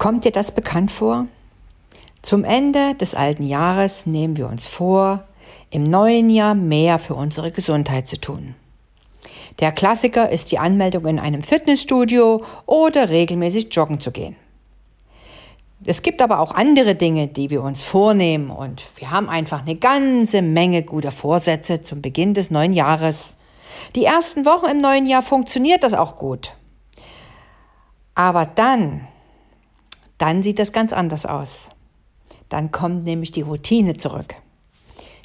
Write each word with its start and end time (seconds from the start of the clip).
Kommt 0.00 0.24
dir 0.24 0.32
das 0.32 0.50
bekannt 0.50 0.90
vor? 0.90 1.26
Zum 2.22 2.42
Ende 2.42 2.94
des 2.94 3.14
alten 3.14 3.46
Jahres 3.46 4.06
nehmen 4.06 4.38
wir 4.38 4.48
uns 4.48 4.66
vor, 4.66 5.24
im 5.68 5.82
neuen 5.82 6.30
Jahr 6.30 6.54
mehr 6.54 6.98
für 6.98 7.14
unsere 7.14 7.50
Gesundheit 7.50 8.06
zu 8.06 8.18
tun. 8.18 8.54
Der 9.58 9.72
Klassiker 9.72 10.30
ist 10.30 10.52
die 10.52 10.58
Anmeldung 10.58 11.04
in 11.04 11.18
einem 11.18 11.42
Fitnessstudio 11.42 12.42
oder 12.64 13.10
regelmäßig 13.10 13.68
joggen 13.76 14.00
zu 14.00 14.10
gehen. 14.10 14.36
Es 15.84 16.00
gibt 16.00 16.22
aber 16.22 16.40
auch 16.40 16.52
andere 16.52 16.94
Dinge, 16.94 17.28
die 17.28 17.50
wir 17.50 17.62
uns 17.62 17.84
vornehmen 17.84 18.48
und 18.48 18.82
wir 18.96 19.10
haben 19.10 19.28
einfach 19.28 19.60
eine 19.60 19.74
ganze 19.74 20.40
Menge 20.40 20.82
guter 20.82 21.12
Vorsätze 21.12 21.82
zum 21.82 22.00
Beginn 22.00 22.32
des 22.32 22.50
neuen 22.50 22.72
Jahres. 22.72 23.34
Die 23.94 24.06
ersten 24.06 24.46
Wochen 24.46 24.70
im 24.70 24.78
neuen 24.78 25.04
Jahr 25.04 25.20
funktioniert 25.20 25.82
das 25.82 25.92
auch 25.92 26.16
gut. 26.16 26.54
Aber 28.14 28.46
dann 28.46 29.06
dann 30.20 30.42
sieht 30.42 30.58
das 30.58 30.72
ganz 30.72 30.92
anders 30.92 31.24
aus. 31.24 31.70
Dann 32.50 32.70
kommt 32.70 33.04
nämlich 33.04 33.32
die 33.32 33.40
Routine 33.40 33.94
zurück. 33.94 34.34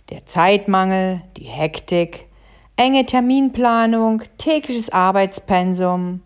Der 0.10 0.26
Zeitmangel, 0.26 1.22
die 1.36 1.44
Hektik, 1.44 2.28
enge 2.78 3.06
Terminplanung, 3.06 4.24
tägliches 4.38 4.92
Arbeitspensum. 4.92 6.22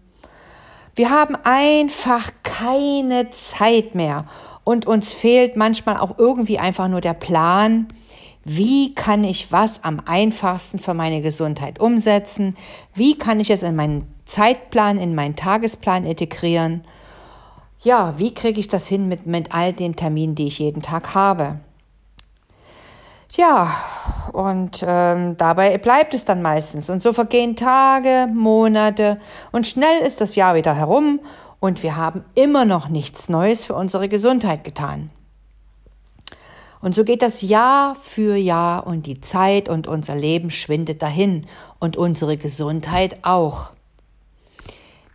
Wir 0.93 1.09
haben 1.09 1.35
einfach 1.43 2.31
keine 2.43 3.31
Zeit 3.31 3.95
mehr 3.95 4.25
und 4.63 4.85
uns 4.85 5.13
fehlt 5.13 5.55
manchmal 5.55 5.97
auch 5.97 6.19
irgendwie 6.19 6.59
einfach 6.59 6.89
nur 6.89 7.01
der 7.01 7.13
Plan, 7.15 7.87
wie 8.45 8.93
kann 8.93 9.23
ich 9.23 9.51
was 9.51 9.83
am 9.83 9.99
einfachsten 10.05 10.77
für 10.77 10.93
meine 10.93 11.21
Gesundheit 11.21 11.79
umsetzen, 11.79 12.55
wie 12.93 13.17
kann 13.17 13.39
ich 13.39 13.49
es 13.49 13.63
in 13.63 13.75
meinen 13.75 14.13
Zeitplan, 14.25 14.99
in 14.99 15.15
meinen 15.15 15.35
Tagesplan 15.35 16.05
integrieren 16.05 16.83
ja, 17.81 18.13
wie 18.17 18.33
kriege 18.33 18.59
ich 18.59 18.67
das 18.67 18.87
hin 18.87 19.07
mit, 19.07 19.25
mit 19.25 19.53
all 19.53 19.73
den 19.73 19.95
Terminen, 19.95 20.35
die 20.35 20.47
ich 20.47 20.59
jeden 20.59 20.81
Tag 20.81 21.15
habe? 21.15 21.59
Ja, 23.31 23.75
und 24.33 24.83
ähm, 24.85 25.37
dabei 25.37 25.77
bleibt 25.77 26.13
es 26.13 26.25
dann 26.25 26.41
meistens. 26.41 26.89
Und 26.89 27.01
so 27.01 27.13
vergehen 27.13 27.55
Tage, 27.55 28.27
Monate 28.33 29.19
und 29.51 29.67
schnell 29.67 30.01
ist 30.01 30.19
das 30.19 30.35
Jahr 30.35 30.55
wieder 30.55 30.73
herum 30.73 31.19
und 31.59 31.83
wir 31.83 31.95
haben 31.95 32.25
immer 32.35 32.65
noch 32.65 32.89
nichts 32.89 33.29
Neues 33.29 33.65
für 33.65 33.75
unsere 33.75 34.09
Gesundheit 34.09 34.63
getan. 34.63 35.11
Und 36.81 36.95
so 36.95 37.03
geht 37.03 37.21
das 37.21 37.41
Jahr 37.41 37.93
für 37.95 38.35
Jahr 38.35 38.87
und 38.87 39.05
die 39.05 39.19
Zeit 39.21 39.67
und 39.67 39.85
unser 39.87 40.15
Leben 40.15 40.49
schwindet 40.49 41.01
dahin 41.01 41.45
und 41.77 41.97
unsere 41.97 42.37
Gesundheit 42.37 43.19
auch. 43.23 43.71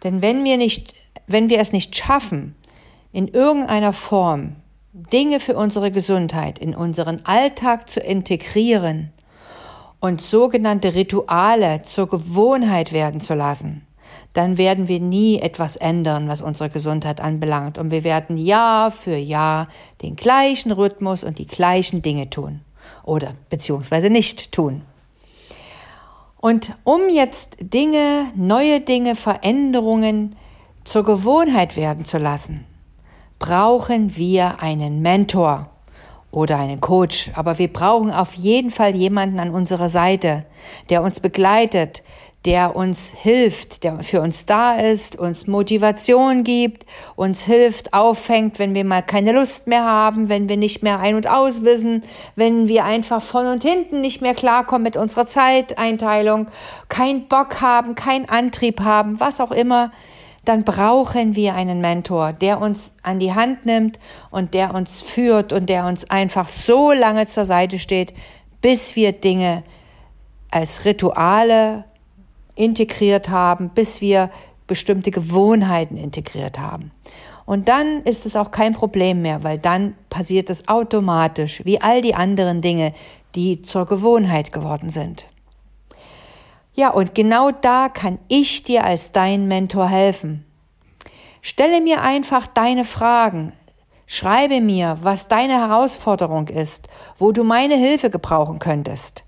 Denn 0.05 0.21
wenn 0.21 0.45
wir 0.45 0.59
nicht 0.59 0.95
wenn 1.27 1.48
wir 1.48 1.61
es 1.61 1.72
nicht 1.72 1.97
schaffen, 1.97 2.55
in 3.12 3.28
irgendeiner 3.28 3.92
Form 3.92 4.56
Dinge 4.92 5.41
für 5.41 5.56
unsere 5.56 5.91
Gesundheit 5.91 6.58
in 6.58 6.75
unseren 6.75 7.25
Alltag 7.25 7.89
zu 7.89 8.00
integrieren 8.00 9.12
und 10.00 10.20
sogenannte 10.20 10.94
Rituale 10.94 11.83
zur 11.83 12.08
Gewohnheit 12.08 12.92
werden 12.92 13.20
zu 13.20 13.34
lassen, 13.34 13.86
dann 14.34 14.58
werden 14.58 14.86
wir 14.86 15.00
nie 15.00 15.39
etwas 15.39 15.77
ändern, 15.77 16.28
was 16.28 16.42
unsere 16.42 16.70
Gesundheit 16.70 17.20
anbelangt. 17.20 17.78
Und 17.78 17.91
wir 17.91 18.05
werden 18.05 18.36
Jahr 18.36 18.91
für 18.91 19.16
Jahr 19.16 19.69
den 20.03 20.14
gleichen 20.14 20.72
Rhythmus 20.72 21.25
und 21.25 21.38
die 21.38 21.47
gleichen 21.47 22.03
Dinge 22.03 22.31
tun 22.31 22.61
oder 23.03 23.34
beziehungsweise 23.48 24.11
nicht 24.11 24.53
tun. 24.53 24.83
Und 26.36 26.72
um 26.84 27.09
jetzt 27.09 27.56
Dinge, 27.61 28.27
neue 28.34 28.81
Dinge, 28.81 29.16
Veränderungen 29.16 30.36
zur 30.85 31.05
Gewohnheit 31.05 31.77
werden 31.77 32.05
zu 32.05 32.19
lassen, 32.19 32.67
brauchen 33.39 34.17
wir 34.17 34.63
einen 34.63 35.03
Mentor 35.03 35.71
oder 36.31 36.59
einen 36.59 36.81
Coach, 36.81 37.31
aber 37.35 37.59
wir 37.59 37.73
brauchen 37.73 38.11
auf 38.11 38.35
jeden 38.35 38.71
Fall 38.71 38.95
jemanden 38.95 39.39
an 39.39 39.50
unserer 39.50 39.89
Seite, 39.89 40.44
der 40.91 41.03
uns 41.03 41.21
begleitet, 41.21 42.03
der 42.44 42.77
uns 42.77 43.15
hilft, 43.17 43.84
der 43.84 44.00
für 44.00 44.21
uns 44.21 44.44
da 44.44 44.77
ist, 44.77 45.17
uns 45.17 45.47
Motivation 45.47 46.44
gibt, 46.44 46.84
uns 47.17 47.44
hilft, 47.44 47.94
auffängt, 47.94 48.59
wenn 48.59 48.75
wir 48.75 48.84
mal 48.84 49.03
keine 49.03 49.33
Lust 49.33 49.67
mehr 49.67 49.84
haben, 49.84 50.28
wenn 50.28 50.49
wir 50.49 50.59
nicht 50.59 50.83
mehr 50.83 51.00
ein- 51.00 51.15
und 51.15 51.28
aus 51.28 51.62
wissen, 51.62 52.03
wenn 52.37 52.69
wir 52.69 52.84
einfach 52.84 53.23
von 53.23 53.47
und 53.47 53.62
hinten 53.62 54.03
nicht 54.03 54.21
mehr 54.21 54.34
klarkommen 54.34 54.83
mit 54.83 54.97
unserer 54.97 55.27
Zeiteinteilung, 55.27 56.49
keinen 56.89 57.28
Bock 57.28 57.62
haben, 57.62 57.94
keinen 57.94 58.28
Antrieb 58.28 58.81
haben, 58.81 59.21
was 59.21 59.41
auch 59.41 59.53
immer 59.53 59.91
dann 60.44 60.65
brauchen 60.65 61.34
wir 61.37 61.55
einen 61.55 61.81
Mentor, 61.81 62.32
der 62.32 62.60
uns 62.60 62.94
an 63.03 63.19
die 63.19 63.34
Hand 63.34 63.66
nimmt 63.66 63.99
und 64.31 64.55
der 64.55 64.75
uns 64.75 65.03
führt 65.03 65.53
und 65.53 65.69
der 65.69 65.87
uns 65.87 66.10
einfach 66.10 66.49
so 66.49 66.93
lange 66.93 67.27
zur 67.27 67.47
Seite 67.47 67.78
steht, 67.78 68.15
bis 68.60 68.97
wir 68.97 69.12
Dinge 69.12 69.62
als 70.50 70.84
Rituale 70.84 71.84
integriert 72.55 73.28
haben, 73.28 73.71
bis 73.71 74.00
wir 74.00 74.31
bestimmte 74.66 75.10
Gewohnheiten 75.10 75.97
integriert 75.97 76.59
haben. 76.59 76.91
Und 77.47 77.69
dann 77.69 78.03
ist 78.05 78.25
es 78.25 78.37
auch 78.37 78.50
kein 78.50 78.72
Problem 78.72 79.21
mehr, 79.22 79.44
weil 79.44 79.59
dann 79.59 79.94
passiert 80.09 80.49
es 80.49 80.66
automatisch, 80.69 81.62
wie 81.65 81.81
all 81.81 82.00
die 82.00 82.15
anderen 82.15 82.62
Dinge, 82.62 82.94
die 83.34 83.61
zur 83.61 83.87
Gewohnheit 83.87 84.53
geworden 84.53 84.88
sind. 84.88 85.26
Ja, 86.75 86.91
und 86.91 87.15
genau 87.15 87.53
da 87.53 87.89
kann 87.89 88.19
ich 88.27 88.65
dir 88.65 88.85
als 88.85 89.12
dein 89.12 89.47
Mentor 89.47 89.89
helfen. 89.89 90.45
Stelle 91.41 91.81
mir 91.81 92.03
einfach 92.03 92.49
deine 92.49 92.85
Fragen. 92.85 93.53
Schreibe 94.07 94.61
mir, 94.61 94.99
was 95.03 95.29
deine 95.29 95.55
Herausforderung 95.55 96.49
ist, 96.49 96.89
wo 97.17 97.31
du 97.31 97.45
meine 97.45 97.77
Hilfe 97.77 98.11
gebrauchen 98.11 98.59
könntest. 98.59 99.25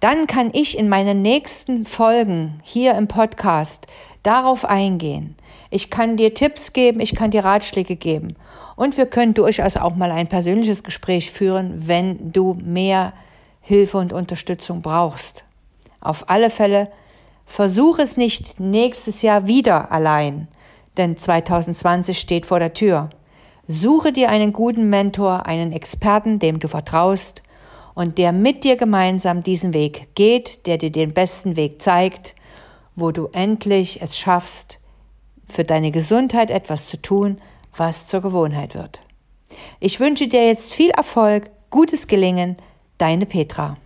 Dann 0.00 0.26
kann 0.26 0.50
ich 0.52 0.76
in 0.76 0.90
meinen 0.90 1.22
nächsten 1.22 1.86
Folgen 1.86 2.60
hier 2.62 2.94
im 2.94 3.08
Podcast 3.08 3.86
darauf 4.22 4.66
eingehen. 4.66 5.36
Ich 5.70 5.88
kann 5.88 6.18
dir 6.18 6.34
Tipps 6.34 6.74
geben, 6.74 7.00
ich 7.00 7.14
kann 7.14 7.30
dir 7.30 7.44
Ratschläge 7.44 7.96
geben. 7.96 8.36
Und 8.76 8.98
wir 8.98 9.06
können 9.06 9.32
durchaus 9.32 9.78
auch 9.78 9.96
mal 9.96 10.10
ein 10.10 10.28
persönliches 10.28 10.82
Gespräch 10.82 11.30
führen, 11.30 11.88
wenn 11.88 12.32
du 12.32 12.54
mehr 12.62 13.14
Hilfe 13.62 13.96
und 13.96 14.12
Unterstützung 14.12 14.82
brauchst. 14.82 15.45
Auf 16.00 16.28
alle 16.28 16.50
Fälle, 16.50 16.90
versuch 17.44 17.98
es 17.98 18.16
nicht 18.16 18.60
nächstes 18.60 19.22
Jahr 19.22 19.46
wieder 19.46 19.92
allein, 19.92 20.48
denn 20.96 21.16
2020 21.16 22.18
steht 22.18 22.46
vor 22.46 22.58
der 22.58 22.74
Tür. 22.74 23.10
Suche 23.68 24.12
dir 24.12 24.28
einen 24.28 24.52
guten 24.52 24.90
Mentor, 24.90 25.46
einen 25.46 25.72
Experten, 25.72 26.38
dem 26.38 26.58
du 26.60 26.68
vertraust 26.68 27.42
und 27.94 28.18
der 28.18 28.32
mit 28.32 28.62
dir 28.62 28.76
gemeinsam 28.76 29.42
diesen 29.42 29.72
Weg 29.72 30.14
geht, 30.14 30.66
der 30.66 30.78
dir 30.78 30.90
den 30.90 31.14
besten 31.14 31.56
Weg 31.56 31.82
zeigt, 31.82 32.34
wo 32.94 33.10
du 33.10 33.28
endlich 33.32 34.02
es 34.02 34.18
schaffst, 34.18 34.78
für 35.48 35.64
deine 35.64 35.90
Gesundheit 35.90 36.50
etwas 36.50 36.88
zu 36.88 37.00
tun, 37.00 37.38
was 37.74 38.08
zur 38.08 38.20
Gewohnheit 38.20 38.74
wird. 38.74 39.02
Ich 39.80 40.00
wünsche 40.00 40.28
dir 40.28 40.46
jetzt 40.46 40.74
viel 40.74 40.90
Erfolg, 40.90 41.50
gutes 41.70 42.06
Gelingen, 42.06 42.56
deine 42.98 43.26
Petra. 43.26 43.76